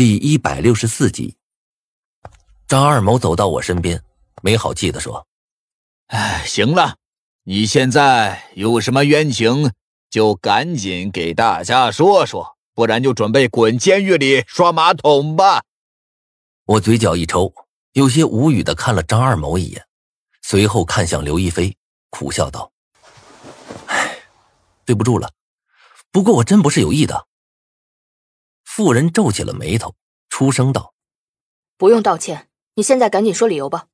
[0.00, 1.36] 第一百六十四集，
[2.66, 4.02] 张二某走到我身边，
[4.40, 5.26] 没好气的说
[6.08, 6.96] ：“哎，行了，
[7.44, 9.70] 你现在有什么冤情，
[10.08, 15.64] 就赶紧给大家说说，不然就准备滚监狱里刷马桶吧。”
[16.64, 17.52] 我嘴角一抽，
[17.92, 19.84] 有些无语的看了张二某一眼，
[20.40, 21.76] 随后看向刘亦菲，
[22.08, 22.72] 苦笑道
[23.88, 24.16] ：“哎，
[24.86, 25.30] 对不住了，
[26.10, 27.22] 不过我真不是有意的。”
[28.64, 29.94] 妇人皱起了眉头，
[30.28, 30.94] 出声道
[31.76, 33.86] ：“不用道歉，你现在赶紧说理由吧。”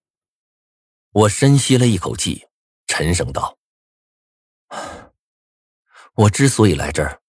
[1.12, 2.46] 我深吸了一口气，
[2.86, 3.56] 沉声道
[6.14, 7.20] ：“我之所以来这儿，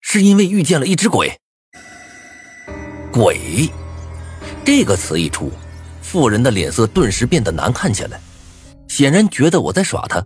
[0.00, 1.38] 是因为遇见了一只鬼。
[3.12, 3.68] 鬼
[4.64, 5.52] 这个词一出，
[6.00, 8.18] 妇人的脸色顿时变得难看起来，
[8.88, 10.24] 显然觉得我在耍他。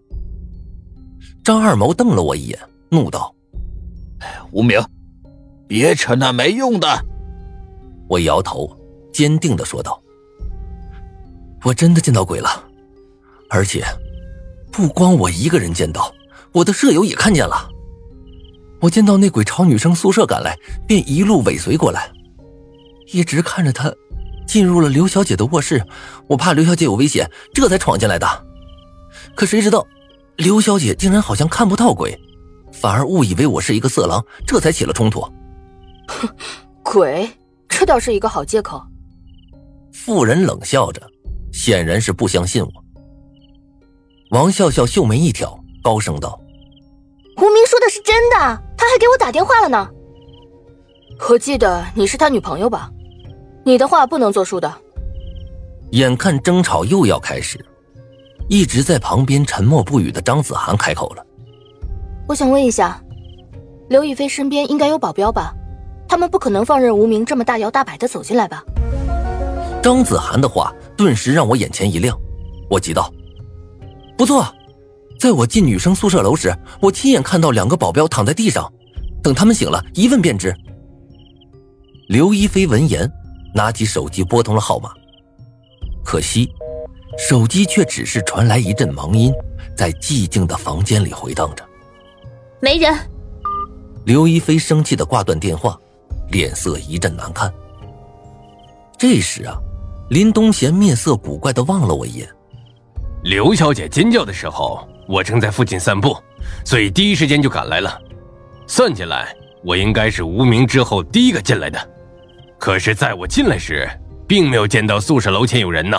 [1.45, 2.61] 张二毛瞪了我一眼，
[2.91, 3.35] 怒道
[4.53, 4.81] ：“无名！”
[5.69, 6.87] 别扯那没用的！
[8.09, 8.71] 我摇头，
[9.13, 10.01] 坚定的说道
[11.65, 12.49] ：“我真的见到鬼了，
[13.51, 13.85] 而且
[14.71, 16.13] 不光我一个人见到，
[16.53, 17.69] 我的舍友也看见了。
[18.81, 22.11] 我见到那鬼朝女生宿舍赶来，便一路尾随过来，
[23.13, 23.93] 一直看着他
[24.47, 25.85] 进入了刘小姐的卧室。
[26.29, 28.47] 我怕刘小姐有危险，这才闯进来的。
[29.35, 29.85] 可谁知道，
[30.37, 32.17] 刘小姐竟然好像看不到鬼，
[32.73, 35.27] 反而误以为我是一个色狼，这才起了冲突。”
[36.09, 36.29] 哼，
[36.83, 37.29] 鬼，
[37.69, 38.83] 这倒是一个好借口。
[39.93, 41.03] 妇人冷笑着，
[41.53, 42.71] 显然是不相信我。
[44.31, 46.39] 王笑笑秀眉一挑，高声道
[47.39, 48.37] ：“无名说的是真的，
[48.77, 49.89] 他还给我打电话了呢。
[51.31, 52.91] 我记得你是他女朋友吧？
[53.65, 54.73] 你的话不能作数的。”
[55.93, 57.65] 眼看争吵又要开始，
[58.49, 61.25] 一直在旁边沉默不语的张子涵开口了
[62.29, 63.01] ：“我想问一下，
[63.89, 65.55] 刘亦菲身边应该有保镖吧？”
[66.09, 68.65] 他们不可能放任无名这么大摇大摆的走进来吧？
[69.83, 72.19] 张子涵的话顿时让我眼前一亮，
[72.69, 73.13] 我急道
[74.19, 74.45] ：“不错，
[75.21, 78.69] 在我进女生宿舍楼时，我亲眼看到两个保镖躺在地上，
[79.23, 80.53] 等他们醒了，一问便知。”
[82.09, 83.09] 刘一飞闻言，
[83.55, 84.91] 拿起手机拨通了号码，
[86.05, 86.49] 可惜，
[87.17, 89.33] 手机却只是传来一阵忙音，
[89.77, 91.65] 在寂静的房间里回荡着。
[92.61, 92.93] 没人。
[94.05, 95.79] 刘一飞生气的挂断电话。
[96.31, 97.53] 脸色一阵难看。
[98.99, 99.57] 这时啊，
[100.11, 102.29] 林东贤面色古怪的望了我一眼。
[103.25, 106.17] 刘小姐尖叫的时候，我正在附近散步，
[106.65, 108.01] 所以第一时间就赶来了。
[108.67, 111.79] 算起来，我应该是无名之后第一个进来的。
[112.59, 113.89] 可是，在我进来时，
[114.27, 115.99] 并没有见到宿舍楼前有人呢。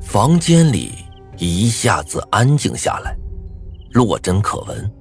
[0.00, 0.92] 房间里
[1.38, 3.16] 一下子安静下来，
[3.92, 4.92] 落针可闻，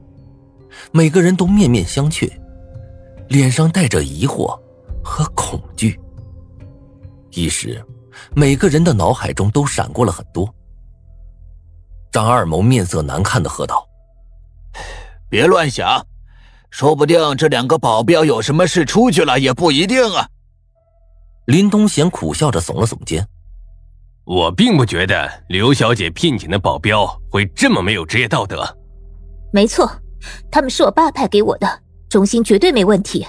[0.91, 2.29] 每个人都面面相觑。
[3.29, 4.59] 脸上带着疑惑
[5.03, 5.99] 和恐惧，
[7.29, 7.83] 一时，
[8.35, 10.51] 每个人的脑海中都闪过了很多。
[12.11, 13.87] 张二谋面色难看的喝道
[15.29, 16.03] ：“别乱想，
[16.71, 20.27] 说不定这两个保镖有什么事出去了，也不一定啊。”
[21.45, 23.23] 林东贤苦笑着耸了耸肩
[24.25, 28.65] ：“我并不觉得刘小姐聘请的保镖会这么没有职业道德。
[29.53, 29.87] ”“没错，
[30.49, 33.25] 他们是我爸派给我的。”忠心绝对没问题。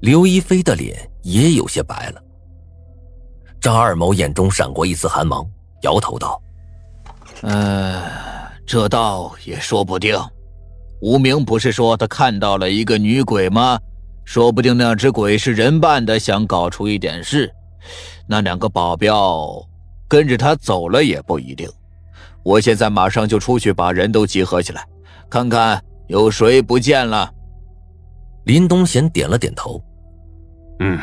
[0.00, 2.22] 刘一飞的脸也有些白了。
[3.60, 5.44] 张二毛眼中闪过一丝寒芒，
[5.82, 6.40] 摇头道
[7.42, 8.02] ：“呃，
[8.66, 10.16] 这倒也说不定。
[11.00, 13.78] 无名不是说他看到了一个女鬼吗？
[14.24, 17.50] 说不定那只鬼是人扮的，想搞出一点事。
[18.26, 19.62] 那两个保镖
[20.08, 21.68] 跟着他走了也不一定。
[22.42, 24.86] 我现在马上就出去，把人都集合起来，
[25.28, 27.30] 看看有谁不见了。”
[28.44, 29.82] 林东贤点了点头，
[30.80, 30.98] 嗯，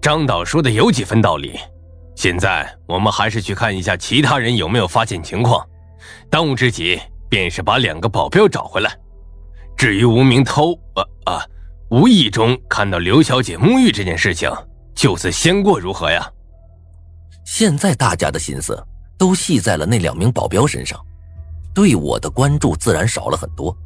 [0.00, 1.58] 张导说的有几分道理。
[2.14, 5.64] 现在我们还是去看一下其他人有没有发现情况。
[6.30, 8.96] 当务之急便是把两个保镖找回来。
[9.76, 11.44] 至于无名偷啊啊，
[11.90, 14.48] 无意中看到刘小姐沐浴这件事情，
[14.94, 16.30] 就此先过如何呀？
[17.44, 18.80] 现在大家的心思
[19.18, 21.00] 都系在了那两名保镖身上，
[21.74, 23.76] 对我的关注自然少了很多。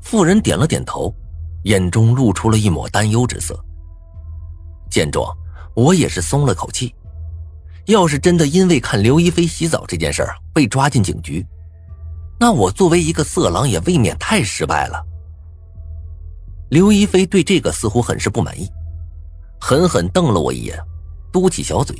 [0.00, 1.12] 妇人点了点头。
[1.66, 3.58] 眼中露出了一抹担忧之色。
[4.88, 5.36] 见状，
[5.74, 6.94] 我也是松了口气。
[7.86, 11.44] 要是真的因为看刘亦菲洗澡这件事儿被抓进警局，
[12.38, 15.04] 那我作为一个色狼也未免太失败了。
[16.70, 18.68] 刘亦菲对这个似乎很是不满意，
[19.60, 20.78] 狠狠瞪了我一眼，
[21.32, 21.96] 嘟起小嘴，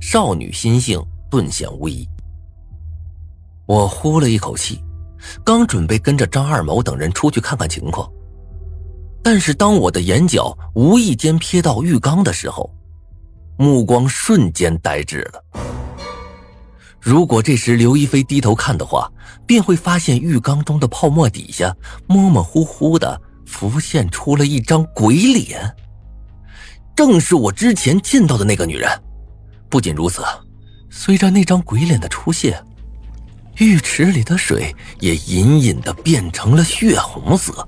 [0.00, 1.00] 少女心性
[1.30, 2.08] 顿显无疑。
[3.66, 4.82] 我呼了一口气，
[5.44, 8.08] 刚准备跟着张二毛等人出去看看情况。
[9.24, 12.70] 但是当我的眼角无意间瞥到浴缸的时候，
[13.56, 15.42] 目光瞬间呆滞了。
[17.00, 19.10] 如果这时刘亦菲低头看的话，
[19.46, 21.74] 便会发现浴缸中的泡沫底下
[22.06, 25.74] 模模糊糊的浮现出了一张鬼脸，
[26.94, 28.90] 正是我之前见到的那个女人。
[29.70, 30.22] 不仅如此，
[30.90, 32.62] 随着那张鬼脸的出现，
[33.56, 37.66] 浴池里的水也隐隐的变成了血红色。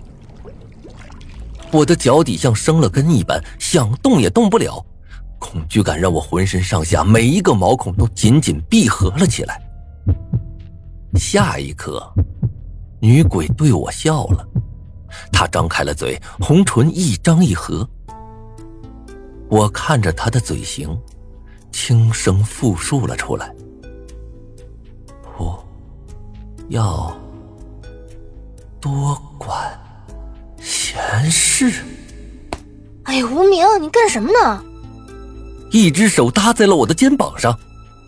[1.77, 4.83] 我的脚底像生了根一般，想动也动不了。
[5.39, 9.61] 恐惧感让我浑身上下每一个毛孔都紧紧闭合了起来。
[11.17, 12.03] 下一刻，
[12.99, 14.49] 女鬼对我笑了，
[15.31, 17.87] 她张开了嘴，红唇一张一合。
[19.51, 20.99] 我看着她的嘴型，
[21.71, 23.55] 轻声复述了出来
[25.37, 25.59] ：“不
[26.71, 27.15] 要
[28.81, 29.66] 多管
[31.11, 31.73] 闲事。”
[33.05, 34.65] 哎呀，无名，你干什么呢？
[35.71, 37.53] 一只手搭在了我的肩膀上，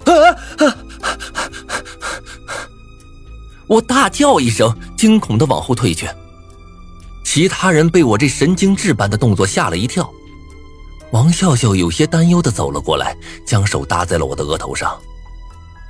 [0.05, 0.13] 啊
[0.65, 0.77] 啊！
[3.67, 6.09] 我大叫一声，惊恐的往后退去。
[7.25, 10.11] 其他人被我这神经质般的动作吓了一跳。
[11.11, 13.17] 王笑笑有些担忧的走了过来，
[13.47, 14.99] 将手搭在了我的额头上。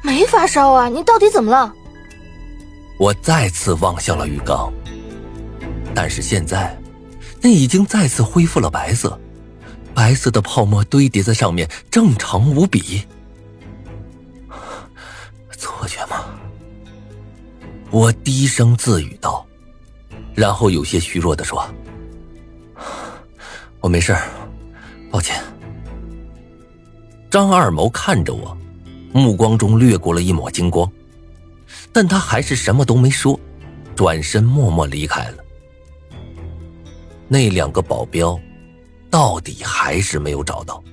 [0.03, 1.73] 没发烧啊，你到底怎么了？
[2.99, 4.73] 我再次望向了浴缸，
[5.95, 6.77] 但是现在，
[7.41, 9.19] 那已经再次恢复了白色。
[9.95, 13.03] 白色的泡沫堆叠在上面，正常无比。
[15.57, 16.25] 错觉吗？
[17.91, 19.45] 我低声自语道，
[20.35, 21.67] 然后有些虚弱的说
[23.81, 24.17] ：“我没事
[25.11, 25.43] 抱歉。”
[27.29, 28.57] 张二毛看着我，
[29.13, 30.89] 目光中掠过了一抹金光，
[31.93, 33.39] 但他还是什么都没说，
[33.97, 35.45] 转身默默离开了。
[37.29, 38.39] 那两个保镖。
[39.11, 40.85] 到底还是没有找到。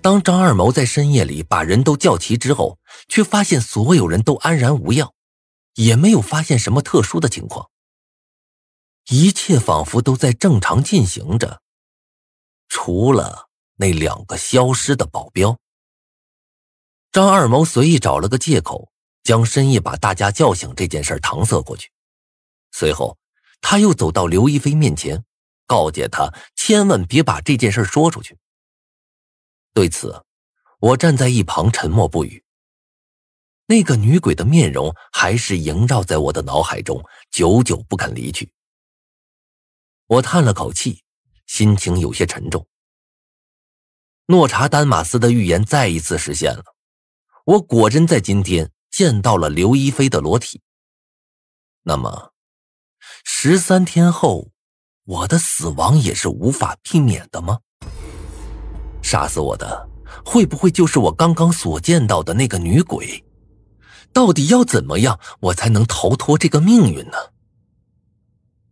[0.00, 2.78] 当张二毛在深夜里把人都叫齐之后，
[3.08, 5.12] 却发现所有人都安然无恙，
[5.74, 7.68] 也没有发现什么特殊的情况，
[9.10, 11.60] 一切仿佛都在正常进行着，
[12.68, 15.58] 除了那两个消失的保镖。
[17.12, 18.90] 张二毛随意找了个借口，
[19.22, 21.90] 将深夜把大家叫醒这件事搪塞过去，
[22.72, 23.18] 随后
[23.62, 25.24] 他又走到刘亦菲面前。
[25.64, 28.36] 告诫他千万别把这件事说出去。
[29.72, 30.22] 对此，
[30.80, 32.44] 我站在一旁沉默不语。
[33.64, 38.52] 那个女鬼的面容还是萦绕在我的脑海中，久久不肯离去。
[40.08, 41.02] 我叹了口气，
[41.46, 42.66] 心情有些沉重。
[44.26, 46.74] 诺查丹马斯的预言再一次实现了，
[47.46, 50.60] 我果真在今天见到了刘亦菲的裸体。
[51.84, 52.31] 那么，
[53.24, 54.52] 十三天后。
[55.04, 57.58] 我的死亡也是无法避免的吗？
[59.02, 59.88] 杀死我的
[60.24, 63.24] 会不会就是我刚刚所见到的那个女鬼？
[64.12, 67.18] 到底要怎么样我才能逃脱这个命运呢？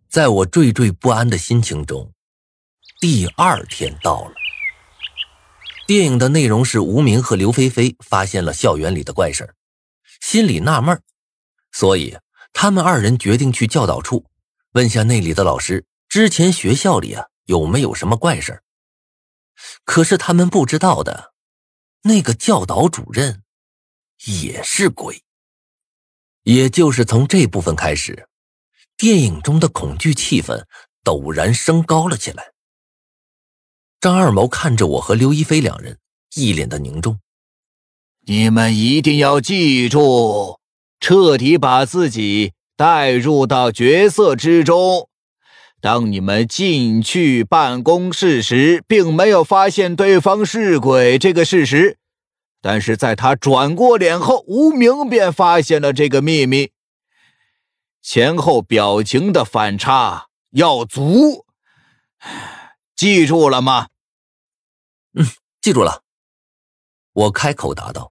[0.08, 2.12] 在我惴惴不安的心情中，
[3.00, 4.32] 第二天到了。
[5.88, 9.52] 电影的内容是吴明和刘菲菲发现了校园里的怪事
[10.20, 11.02] 心里纳闷
[11.72, 12.16] 所以
[12.52, 14.24] 他们二人决定去教导处
[14.72, 15.86] 问下那里的老师。
[16.08, 18.62] 之前学校里啊有没有什么怪事
[19.84, 21.32] 可是他们不知道的，
[22.02, 23.44] 那个教导主任
[24.24, 25.22] 也是鬼。
[26.42, 28.28] 也就是从这部分开始，
[28.96, 30.64] 电影中的恐惧气氛
[31.04, 32.52] 陡然升高了起来。
[34.00, 35.98] 张二毛看着我和刘亦菲两人，
[36.34, 37.20] 一脸的凝重。
[38.20, 40.58] 你们一定要记住，
[40.98, 45.10] 彻底把自己带入到角色之中。
[45.82, 51.98] 当你们进去办公室时，并没有发现对方是鬼这个事实，
[52.62, 56.72] 但是在他转过脸后，无名便发现了这个秘密。
[58.00, 61.44] 前后表情的反差要足，
[62.96, 63.88] 记住了吗？
[65.12, 65.26] 嗯，
[65.60, 66.00] 记住了。
[67.12, 68.10] 我开口答道。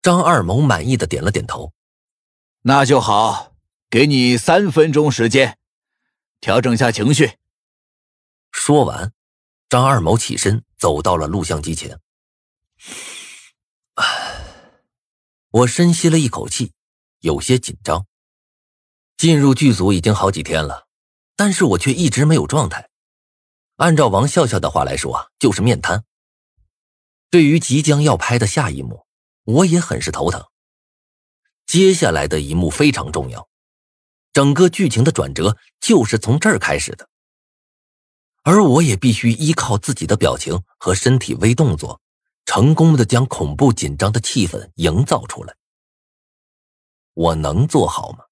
[0.00, 1.73] 张二谋满意的点了点头。
[2.66, 3.54] 那就好，
[3.90, 5.58] 给你三分钟时间。
[6.40, 7.36] 调整下情绪。
[8.52, 9.12] 说完，
[9.68, 12.00] 张二毛起身走到了录像机前。
[13.96, 14.04] 唉
[15.50, 16.72] 我深吸了一口气，
[17.20, 18.06] 有些紧张。
[19.18, 20.88] 进入剧组已经好几天了，
[21.36, 22.88] 但是我却一直没有状态。
[23.76, 26.06] 按照王笑笑的话来说，就是面瘫。
[27.28, 29.06] 对于即将要拍的下一幕，
[29.42, 30.46] 我也很是头疼。
[31.74, 33.48] 接下来的一幕非常重要。
[34.32, 37.08] 整个剧情的转折就是从这儿开始的。
[38.44, 42.00] 而我也必须依靠自己的表情和身体微动作，
[42.44, 45.52] 成功的将恐怖紧张的气氛营造出来。
[47.14, 48.23] 我能做好吗？